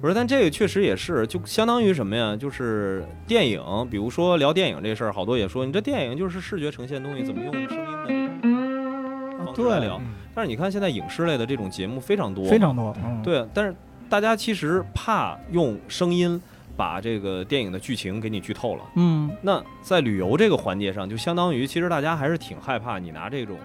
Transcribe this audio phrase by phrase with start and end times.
[0.00, 2.34] 不是，但这个确实也是，就相当于什么呀？
[2.34, 3.60] 就是电影，
[3.90, 10.00] 比如说聊电影这事儿，好多也说你这电影就是视觉呈现东西，怎么用声音的方式来对聊？
[10.34, 13.74] 但是你看现在影视类的这种节目非常多，非常多，嗯，对，但是
[14.08, 16.40] 大家其实怕用声音
[16.78, 18.84] 把这个电影的剧情给你剧透了。
[18.96, 23.58] 嗯，那在旅游这个环节上，就相当于其实大家还是挺害怕你拿这种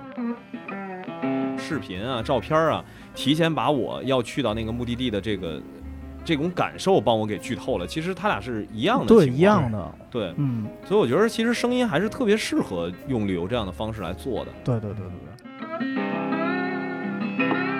[1.57, 2.83] 视频啊、照片啊，
[3.13, 5.61] 提前把我要去到那个目的地的这个
[6.25, 7.87] 这种感受帮我给剧透了。
[7.87, 9.71] 其实他俩是一样的，对，一样。
[9.71, 14.51] 的，对，嗯，所以我觉得其实声音还是特别适合用旅游这样的方式来做的。
[14.63, 15.07] 对对对对
[15.77, 15.95] 对，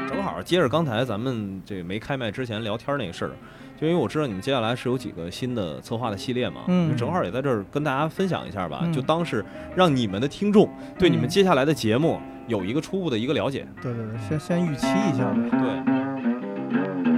[0.07, 3.31] 正好接着刚才咱们这没开麦之前聊天那个事儿，
[3.79, 9.43] 就因为我知道你们接下来是有几个新的策划的系列嘛，嗯就正好也在这儿跟大家分享一下吧，嗯就当是
[9.75, 13.67] 让你们的听众对你们嗯接下来的节目有一个初步的一个了解。
[13.81, 15.49] 对对对，先先预期一下呗。
[15.51, 17.14] 对，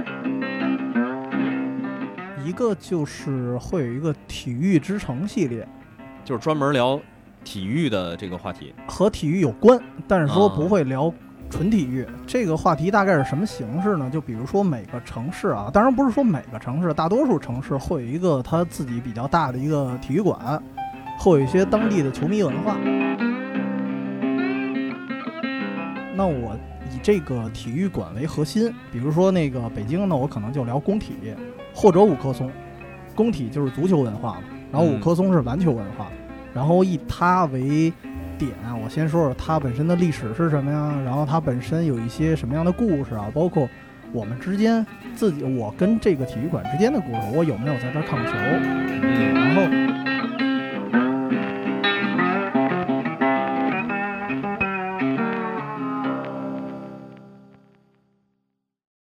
[2.48, 5.68] 一个就是会有一个体育之城系列，
[6.24, 6.98] 就是专门聊
[7.44, 8.74] 体育的这个话题。
[8.86, 11.12] 和体育有关，但是说啊不会聊
[11.50, 12.06] 纯体育。
[12.26, 14.08] 这个话题大概是什么形式呢？
[14.08, 20.58] 就比如说每个城市啊，当然不是说每个城市，大多数城市会有一个它自己比较大的一个体育馆，
[21.18, 22.78] 会有一些当地的球迷文化。
[26.16, 26.58] 那我
[26.92, 31.14] 以这个体育馆为核心，比如说那个北京呢，我可能就聊工体
[31.74, 32.50] 或者五棵松。
[33.14, 36.06] 工体就是足球文化嘛，然后五嗯棵松是篮球文化，
[36.54, 37.92] 然后以它为
[38.38, 43.68] 点，我先说说它本身的历史是什么呀，然后它本身有一些什么样的故事啊，包括
[44.12, 44.86] 我们之间
[45.16, 48.38] 自己，我跟这个体育馆之间的故事，我有没有在这儿看过球，
[49.02, 49.97] 嗯，然后